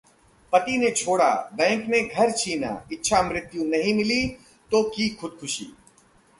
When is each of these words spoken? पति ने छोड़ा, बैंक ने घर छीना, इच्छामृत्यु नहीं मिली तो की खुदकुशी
पति 0.53 0.77
ने 0.77 0.89
छोड़ा, 0.91 1.29
बैंक 1.53 1.85
ने 1.87 2.01
घर 2.01 2.31
छीना, 2.31 2.87
इच्छामृत्यु 2.91 3.63
नहीं 3.63 3.93
मिली 3.93 4.27
तो 4.71 4.83
की 4.89 5.09
खुदकुशी 5.09 5.73